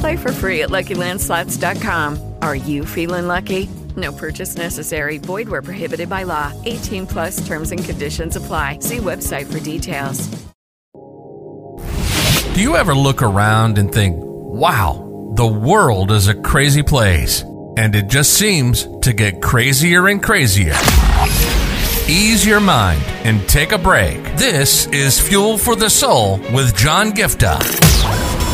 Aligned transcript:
Play 0.00 0.16
for 0.16 0.32
free 0.32 0.62
at 0.62 0.70
LuckyLandSlots.com. 0.70 2.34
Are 2.42 2.56
you 2.56 2.84
feeling 2.84 3.26
lucky? 3.26 3.68
No 3.96 4.12
purchase 4.12 4.56
necessary. 4.56 5.18
Void 5.18 5.48
where 5.48 5.62
prohibited 5.62 6.08
by 6.08 6.24
law. 6.24 6.52
18 6.64 7.06
plus 7.06 7.46
terms 7.46 7.72
and 7.72 7.82
conditions 7.82 8.36
apply. 8.36 8.80
See 8.80 8.98
website 8.98 9.50
for 9.50 9.60
details. 9.60 10.28
Do 12.54 12.62
you 12.62 12.76
ever 12.76 12.94
look 12.94 13.22
around 13.22 13.76
and 13.78 13.92
think, 13.92 14.16
wow, 14.18 15.32
the 15.34 15.46
world 15.46 16.10
is 16.10 16.28
a 16.28 16.34
crazy 16.34 16.82
place? 16.82 17.42
And 17.76 17.94
it 17.94 18.08
just 18.08 18.34
seems 18.34 18.88
to 19.02 19.12
get 19.12 19.42
crazier 19.42 20.08
and 20.08 20.22
crazier. 20.22 20.74
Ease 22.08 22.46
your 22.46 22.60
mind 22.60 23.02
and 23.24 23.46
take 23.48 23.72
a 23.72 23.78
break. 23.78 24.22
This 24.36 24.86
is 24.86 25.20
Fuel 25.20 25.58
for 25.58 25.76
the 25.76 25.90
Soul 25.90 26.38
with 26.52 26.74
John 26.76 27.12
Giftah. 27.12 27.95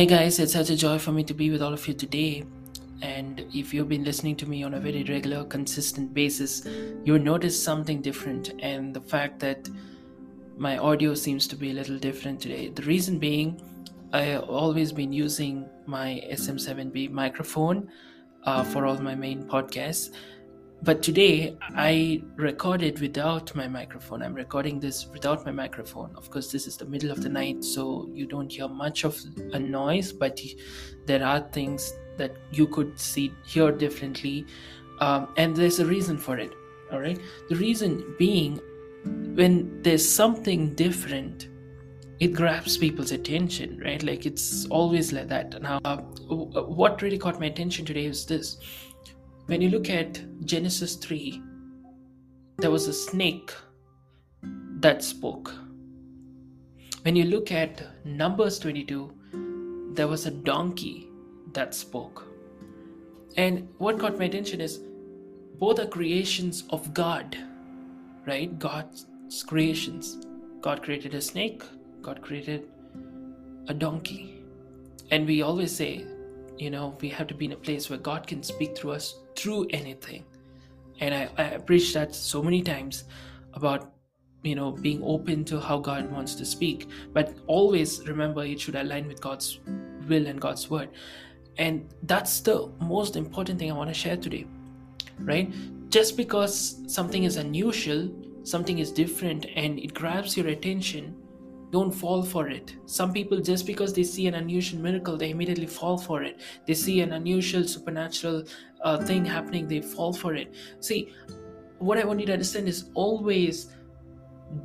Hey 0.00 0.06
guys, 0.06 0.38
it's 0.38 0.54
such 0.54 0.70
a 0.70 0.76
joy 0.76 0.98
for 0.98 1.12
me 1.12 1.22
to 1.24 1.34
be 1.34 1.50
with 1.50 1.60
all 1.60 1.74
of 1.74 1.86
you 1.86 1.92
today. 1.92 2.44
And 3.02 3.44
if 3.52 3.74
you've 3.74 3.90
been 3.90 4.02
listening 4.02 4.34
to 4.36 4.48
me 4.48 4.62
on 4.62 4.72
a 4.72 4.80
very 4.80 5.04
regular, 5.04 5.44
consistent 5.44 6.14
basis, 6.14 6.66
you'll 7.04 7.18
notice 7.18 7.62
something 7.62 8.00
different. 8.00 8.54
And 8.60 8.94
the 8.96 9.02
fact 9.02 9.40
that 9.40 9.68
my 10.56 10.78
audio 10.78 11.12
seems 11.12 11.46
to 11.48 11.54
be 11.54 11.72
a 11.72 11.74
little 11.74 11.98
different 11.98 12.40
today. 12.40 12.68
The 12.68 12.80
reason 12.84 13.18
being, 13.18 13.60
I've 14.14 14.44
always 14.44 14.90
been 14.90 15.12
using 15.12 15.68
my 15.84 16.26
SM7B 16.32 17.10
microphone 17.10 17.92
uh, 18.44 18.64
for 18.64 18.86
all 18.86 18.96
my 18.96 19.14
main 19.14 19.42
podcasts. 19.42 20.14
But 20.82 21.02
today 21.02 21.58
I 21.76 22.22
recorded 22.36 23.00
without 23.00 23.54
my 23.54 23.68
microphone. 23.68 24.22
I'm 24.22 24.32
recording 24.32 24.80
this 24.80 25.06
without 25.12 25.44
my 25.44 25.52
microphone. 25.52 26.14
Of 26.16 26.30
course, 26.30 26.50
this 26.50 26.66
is 26.66 26.78
the 26.78 26.86
middle 26.86 27.10
of 27.10 27.22
the 27.22 27.28
night, 27.28 27.62
so 27.62 28.08
you 28.14 28.26
don't 28.26 28.50
hear 28.50 28.66
much 28.66 29.04
of 29.04 29.20
a 29.52 29.58
noise, 29.58 30.10
but 30.10 30.40
there 31.04 31.22
are 31.22 31.40
things 31.52 31.92
that 32.16 32.34
you 32.50 32.66
could 32.66 32.98
see 32.98 33.30
hear 33.44 33.70
differently, 33.70 34.46
um, 35.00 35.28
and 35.36 35.54
there's 35.54 35.80
a 35.80 35.86
reason 35.86 36.16
for 36.16 36.38
it. 36.38 36.52
All 36.90 37.00
right, 37.00 37.20
the 37.50 37.56
reason 37.56 38.14
being, 38.18 38.58
when 39.34 39.82
there's 39.82 40.08
something 40.08 40.74
different, 40.74 41.48
it 42.20 42.28
grabs 42.28 42.78
people's 42.78 43.12
attention, 43.12 43.78
right? 43.84 44.02
Like 44.02 44.24
it's 44.24 44.66
always 44.66 45.12
like 45.12 45.28
that. 45.28 45.60
Now, 45.60 45.80
uh, 45.84 45.98
what 45.98 47.02
really 47.02 47.18
caught 47.18 47.38
my 47.38 47.46
attention 47.46 47.84
today 47.84 48.06
is 48.06 48.24
this 48.24 48.58
when 49.50 49.60
you 49.60 49.68
look 49.68 49.90
at 49.90 50.20
Genesis 50.46 50.94
3, 50.94 51.42
there 52.58 52.70
was 52.70 52.86
a 52.86 52.92
snake 52.92 53.52
that 54.78 55.02
spoke. 55.02 55.52
When 57.02 57.16
you 57.16 57.24
look 57.24 57.50
at 57.50 57.82
Numbers 58.04 58.60
22, 58.60 59.90
there 59.94 60.06
was 60.06 60.26
a 60.26 60.30
donkey 60.30 61.08
that 61.52 61.74
spoke. 61.74 62.28
And 63.36 63.68
what 63.78 63.98
caught 63.98 64.20
my 64.20 64.26
attention 64.26 64.60
is 64.60 64.82
both 65.58 65.80
are 65.80 65.88
creations 65.88 66.62
of 66.70 66.94
God, 66.94 67.36
right? 68.28 68.56
God's 68.56 69.06
creations. 69.48 70.24
God 70.60 70.80
created 70.80 71.14
a 71.14 71.20
snake, 71.20 71.64
God 72.02 72.22
created 72.22 72.68
a 73.66 73.74
donkey. 73.74 74.44
And 75.10 75.26
we 75.26 75.42
always 75.42 75.74
say, 75.74 76.06
you 76.56 76.70
know, 76.70 76.96
we 77.00 77.08
have 77.08 77.26
to 77.26 77.34
be 77.34 77.46
in 77.46 77.52
a 77.52 77.56
place 77.56 77.90
where 77.90 77.98
God 77.98 78.28
can 78.28 78.44
speak 78.44 78.78
through 78.78 78.92
us 78.92 79.16
through 79.40 79.66
anything. 79.70 80.24
And 81.00 81.14
I, 81.14 81.30
I 81.38 81.58
preach 81.58 81.94
that 81.94 82.14
so 82.14 82.42
many 82.42 82.62
times 82.62 83.04
about 83.54 83.92
you 84.42 84.54
know 84.54 84.72
being 84.72 85.02
open 85.02 85.44
to 85.46 85.60
how 85.60 85.78
God 85.78 86.10
wants 86.10 86.34
to 86.36 86.44
speak. 86.44 86.88
But 87.12 87.34
always 87.46 88.06
remember 88.06 88.44
it 88.44 88.60
should 88.60 88.76
align 88.76 89.06
with 89.06 89.20
God's 89.20 89.60
will 90.08 90.26
and 90.26 90.40
God's 90.40 90.68
word. 90.68 90.90
And 91.58 91.88
that's 92.04 92.40
the 92.40 92.70
most 92.80 93.16
important 93.16 93.58
thing 93.58 93.70
I 93.70 93.74
want 93.74 93.90
to 93.90 93.94
share 93.94 94.16
today. 94.16 94.46
Right? 95.18 95.52
Just 95.90 96.16
because 96.16 96.80
something 96.86 97.24
is 97.24 97.36
unusual, 97.36 98.10
something 98.44 98.78
is 98.78 98.92
different, 98.92 99.46
and 99.56 99.78
it 99.78 99.92
grabs 99.92 100.36
your 100.36 100.46
attention, 100.48 101.16
don't 101.70 101.92
fall 101.92 102.22
for 102.22 102.48
it. 102.48 102.76
Some 102.86 103.12
people, 103.12 103.40
just 103.40 103.66
because 103.66 103.92
they 103.92 104.02
see 104.02 104.26
an 104.26 104.34
unusual 104.34 104.80
miracle, 104.80 105.16
they 105.16 105.30
immediately 105.30 105.66
fall 105.66 105.96
for 105.96 106.22
it. 106.22 106.40
They 106.66 106.74
see 106.74 107.00
an 107.00 107.12
unusual 107.12 107.64
supernatural 107.64 108.44
uh, 108.82 108.98
thing 109.04 109.24
happening, 109.24 109.68
they 109.68 109.80
fall 109.80 110.12
for 110.12 110.34
it. 110.34 110.54
See, 110.80 111.12
what 111.78 111.98
I 111.98 112.04
want 112.04 112.20
you 112.20 112.26
to 112.26 112.32
understand 112.32 112.68
is 112.68 112.90
always 112.94 113.74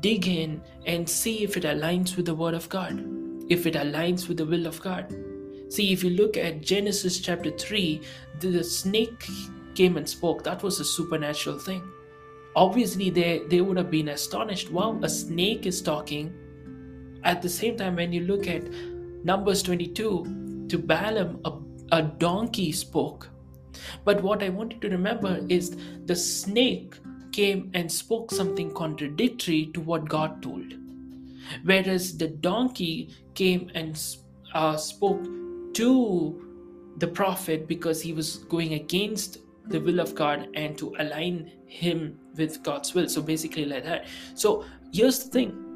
dig 0.00 0.28
in 0.28 0.62
and 0.86 1.08
see 1.08 1.42
if 1.42 1.56
it 1.56 1.64
aligns 1.64 2.16
with 2.16 2.26
the 2.26 2.34
Word 2.34 2.54
of 2.54 2.68
God, 2.68 3.02
if 3.48 3.66
it 3.66 3.74
aligns 3.74 4.28
with 4.28 4.36
the 4.36 4.46
will 4.46 4.66
of 4.66 4.80
God. 4.80 5.14
See, 5.68 5.92
if 5.92 6.02
you 6.02 6.10
look 6.10 6.36
at 6.36 6.62
Genesis 6.62 7.20
chapter 7.20 7.50
3, 7.50 8.00
the, 8.40 8.64
snake 8.64 9.26
came 9.74 9.96
and 9.96 10.08
spoke. 10.08 10.42
That 10.42 10.62
was 10.62 10.80
a 10.80 10.84
supernatural 10.84 11.58
thing. 11.58 11.88
Obviously, 12.56 13.08
they, 13.10 13.42
they 13.48 13.60
would 13.60 13.76
have 13.76 13.90
been 13.90 14.08
astonished. 14.08 14.70
Wow, 14.70 14.98
a 15.02 15.08
snake 15.08 15.66
is 15.66 15.80
talking. 15.80 16.34
At 17.24 17.42
the 17.42 17.48
same 17.48 17.76
time, 17.76 17.96
when 17.96 18.12
you 18.12 18.22
look 18.22 18.46
at 18.46 18.62
Numbers 19.24 19.62
22, 19.62 20.66
to 20.68 20.78
Balaam, 20.78 21.40
a, 21.44 21.96
a 21.96 22.02
donkey 22.02 22.72
spoke. 22.72 23.28
But 24.04 24.22
what 24.22 24.42
I 24.42 24.48
want 24.48 24.74
you 24.74 24.80
to 24.80 24.88
remember 24.88 25.40
is 25.48 25.76
the 26.06 26.16
snake 26.16 26.94
came 27.32 27.70
and 27.74 27.90
spoke 27.90 28.30
something 28.30 28.72
contradictory 28.72 29.70
to 29.74 29.80
what 29.80 30.08
God 30.08 30.42
told. 30.42 30.74
Whereas 31.64 32.16
the 32.16 32.28
donkey 32.28 33.14
came 33.34 33.70
and 33.74 34.00
uh, 34.54 34.76
spoke 34.76 35.24
to 35.74 36.46
the 36.98 37.06
prophet 37.06 37.66
because 37.66 38.00
he 38.00 38.12
was 38.12 38.38
going 38.48 38.74
against 38.74 39.38
the 39.68 39.80
will 39.80 40.00
of 40.00 40.14
God 40.14 40.48
and 40.54 40.76
to 40.78 40.94
align 40.98 41.50
him 41.66 42.18
with 42.36 42.62
God's 42.62 42.94
will. 42.94 43.08
So 43.08 43.22
basically, 43.22 43.64
like 43.64 43.84
that. 43.84 44.06
So 44.34 44.64
here's 44.92 45.24
the 45.24 45.30
thing 45.30 45.69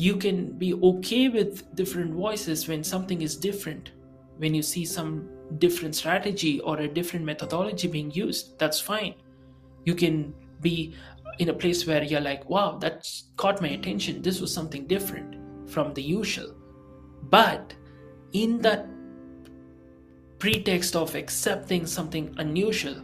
you 0.00 0.16
can 0.16 0.52
be 0.52 0.72
okay 0.74 1.28
with 1.28 1.74
different 1.76 2.14
voices 2.14 2.66
when 2.66 2.82
something 2.82 3.20
is 3.20 3.36
different, 3.36 3.90
when 4.38 4.54
you 4.54 4.62
see 4.62 4.86
some 4.86 5.28
different 5.58 5.94
strategy 5.94 6.58
or 6.60 6.78
a 6.78 6.88
different 6.88 7.24
methodology 7.24 7.86
being 7.86 8.10
used. 8.10 8.58
That's 8.58 8.80
fine. 8.80 9.14
You 9.84 9.94
can 9.94 10.34
be 10.62 10.94
in 11.38 11.50
a 11.50 11.52
place 11.52 11.86
where 11.86 12.02
you're 12.02 12.20
like, 12.20 12.48
wow, 12.48 12.78
that 12.78 13.06
caught 13.36 13.60
my 13.60 13.68
attention. 13.68 14.22
This 14.22 14.40
was 14.40 14.52
something 14.52 14.86
different 14.86 15.36
from 15.68 15.92
the 15.92 16.02
usual. 16.02 16.54
But 17.24 17.74
in 18.32 18.58
that 18.60 18.86
pretext 20.38 20.96
of 20.96 21.14
accepting 21.14 21.86
something 21.86 22.34
unusual, 22.38 22.96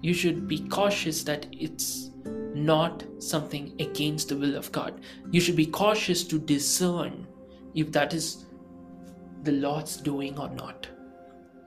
you 0.00 0.14
should 0.14 0.48
be 0.48 0.60
cautious 0.68 1.22
that 1.24 1.46
it's 1.52 2.10
not 2.54 3.04
something 3.18 3.74
against 3.80 4.28
the 4.28 4.36
will 4.36 4.56
of 4.56 4.70
God. 4.72 5.00
You 5.30 5.40
should 5.40 5.56
be 5.56 5.66
cautious 5.66 6.24
to 6.24 6.38
discern 6.38 7.26
if 7.74 7.90
that 7.92 8.14
is 8.14 8.46
the 9.42 9.52
Lord's 9.52 9.96
doing 9.96 10.38
or 10.38 10.48
not. 10.48 10.88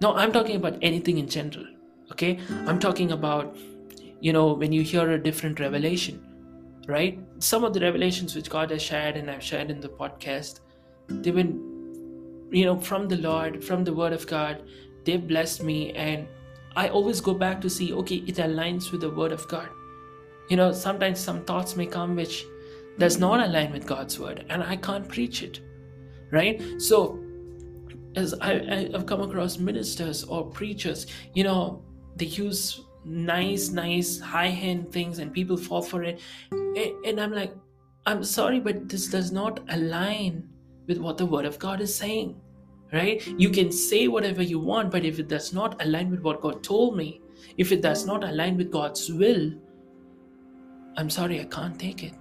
Now, 0.02 0.16
I'm 0.16 0.32
talking 0.32 0.56
about 0.56 0.78
anything 0.82 1.18
in 1.18 1.28
general, 1.28 1.66
okay? 2.12 2.40
I'm 2.66 2.80
talking 2.80 3.12
about, 3.12 3.58
you 4.22 4.32
know, 4.32 4.54
when 4.54 4.72
you 4.72 4.84
hear 4.84 5.12
a 5.12 5.22
different 5.22 5.60
revelation, 5.60 6.24
right? 6.88 7.20
Some 7.40 7.64
of 7.64 7.74
the 7.74 7.82
revelations 7.82 8.36
which 8.36 8.50
God 8.50 8.72
has 8.72 8.82
shared 8.82 9.18
and 9.18 9.30
I've 9.30 9.44
shared 9.44 9.70
in 9.70 9.82
the 9.82 9.90
podcast, 9.90 10.62
they've 11.08 11.36
been, 11.36 11.60
you 12.52 12.66
know, 12.66 12.80
from 12.80 13.08
the 13.08 13.18
Lord, 13.18 13.64
from 13.64 13.84
the 13.84 13.94
Word 13.94 14.14
of 14.14 14.26
God, 14.26 14.64
they've 15.04 15.28
blessed 15.28 15.64
me 15.64 15.92
and 15.94 16.28
I 16.76 16.90
always 16.90 17.20
go 17.20 17.34
back 17.34 17.60
to 17.62 17.70
see, 17.70 17.92
okay, 17.92 18.18
it 18.28 18.36
aligns 18.36 18.92
with 18.92 19.02
the 19.02 19.10
Word 19.10 19.32
of 19.32 19.48
God. 19.48 19.68
You 20.50 20.58
know, 20.58 20.72
sometimes 20.72 21.20
some 21.20 21.44
thoughts 21.44 21.76
may 21.76 21.86
come 21.86 22.16
which 22.16 22.46
does 22.98 23.20
not 23.20 23.40
align 23.40 23.72
with 23.72 23.86
God's 23.86 24.20
Word 24.20 24.46
and 24.50 24.64
I 24.64 24.76
can't 24.76 25.08
preach 25.08 25.44
it, 25.44 25.60
right? 26.32 26.62
So, 26.80 27.20
as 28.16 28.34
I, 28.42 28.90
I've 28.94 29.06
come 29.06 29.22
across 29.22 29.60
ministers 29.60 30.24
or 30.24 30.46
preachers, 30.46 31.06
you 31.34 31.44
know, 31.44 31.84
they 32.16 32.26
use 32.26 32.82
nice, 33.06 33.70
nice, 33.70 34.20
high 34.20 34.48
end 34.48 34.92
things 34.92 35.20
and 35.20 35.32
people 35.32 35.58
fall 35.58 35.82
for 35.82 36.04
it. 36.04 36.20
And 37.06 37.20
I'm 37.20 37.32
like, 37.32 37.54
I'm 38.06 38.24
sorry, 38.24 38.60
but 38.60 38.90
this 38.90 39.08
does 39.08 39.32
not 39.32 39.60
align 39.70 40.50
with 40.88 40.98
what 40.98 41.18
the 41.18 41.26
Word 41.26 41.46
of 41.46 41.60
God 41.60 41.82
is 41.82 41.94
saying, 41.94 42.40
right? 42.94 43.26
You 43.38 43.50
can 43.50 43.72
say 43.72 44.08
whatever 44.08 44.42
you 44.42 44.60
want, 44.60 44.92
but 44.92 45.06
if 45.06 45.20
it 45.20 45.28
does 45.28 45.54
not 45.54 45.82
align 45.84 46.10
with 46.10 46.22
what 46.22 46.42
God 46.42 46.64
told 46.64 46.96
me, 46.96 47.22
if 47.58 47.72
it 47.72 47.82
does 47.82 48.06
not 48.06 48.24
align 48.24 48.58
with 48.58 48.72
God's 48.72 49.12
will, 49.12 49.52
I'm 50.98 51.10
sorry, 51.10 51.40
I 51.40 51.46
can't 51.46 51.80
take 51.80 52.04
it. 52.04 52.14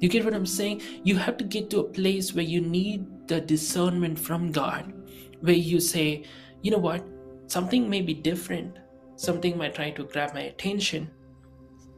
You 0.00 0.08
get 0.08 0.24
what 0.24 0.34
I'm 0.34 0.46
saying? 0.46 0.82
You 1.02 1.16
have 1.16 1.36
to 1.38 1.44
get 1.44 1.70
to 1.70 1.80
a 1.80 1.84
place 1.84 2.34
where 2.34 2.44
you 2.44 2.60
need 2.60 3.28
the 3.28 3.40
discernment 3.40 4.18
from 4.18 4.52
God, 4.52 4.92
where 5.40 5.54
you 5.54 5.80
say, 5.80 6.24
you 6.62 6.70
know 6.70 6.78
what, 6.78 7.04
something 7.46 7.88
may 7.88 8.02
be 8.02 8.14
different, 8.14 8.78
something 9.16 9.56
might 9.56 9.74
try 9.74 9.90
to 9.90 10.04
grab 10.04 10.34
my 10.34 10.42
attention 10.42 11.10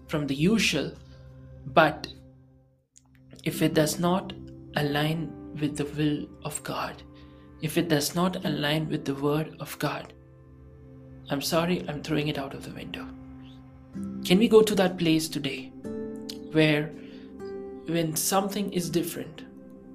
from 0.08 0.26
the 0.26 0.34
usual, 0.34 0.92
but 1.66 2.08
if 3.44 3.62
it 3.62 3.74
does 3.74 3.98
not 3.98 4.32
align 4.76 5.32
with 5.60 5.76
the 5.76 5.84
will 5.84 6.26
of 6.44 6.62
God, 6.62 7.02
if 7.62 7.76
it 7.76 7.88
does 7.88 8.14
not 8.14 8.44
align 8.44 8.88
with 8.88 9.04
the 9.04 9.14
word 9.14 9.56
of 9.60 9.78
God, 9.78 10.12
I'm 11.30 11.42
sorry, 11.42 11.84
I'm 11.88 12.02
throwing 12.02 12.28
it 12.28 12.38
out 12.38 12.54
of 12.54 12.64
the 12.64 12.74
window. 12.74 13.06
Can 14.24 14.38
we 14.38 14.48
go 14.48 14.62
to 14.62 14.74
that 14.74 14.98
place 14.98 15.28
today 15.28 15.72
where 16.52 16.90
when 17.86 18.14
something 18.14 18.72
is 18.72 18.90
different, 18.90 19.44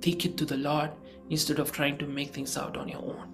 take 0.01 0.25
it 0.25 0.37
to 0.37 0.45
the 0.45 0.57
Lord 0.57 0.91
instead 1.29 1.59
of 1.59 1.71
trying 1.71 1.97
to 1.97 2.07
make 2.07 2.33
things 2.33 2.57
out 2.57 2.77
on 2.77 2.87
your 2.87 2.99
own. 2.99 3.33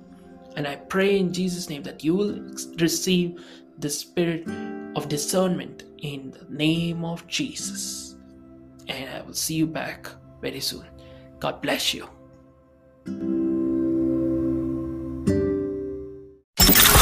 And 0.56 0.68
I 0.68 0.75
pray 0.75 1.18
in 1.18 1.34
Jesus' 1.34 1.69
name 1.69 1.84
that 1.84 2.04
you 2.04 2.16
will 2.16 2.54
receive 2.80 3.44
the 3.80 3.90
spirit 3.90 4.48
of 4.96 5.10
discernment 5.10 5.86
in 6.00 6.31
the 6.31 6.46
name 6.50 7.04
of 7.06 7.25
Jesus. 7.28 8.16
And 8.88 9.10
I 9.10 9.22
will 9.22 9.34
see 9.34 9.56
you 9.56 9.68
back 9.68 10.10
very 10.42 10.60
soon. 10.60 10.86
God 11.40 11.62
bless 11.62 11.94
you. 11.94 12.07